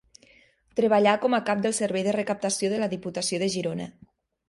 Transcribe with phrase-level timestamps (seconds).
[0.79, 3.93] Treballà com a cap del Servei de Recaptació de la Diputació de Girona.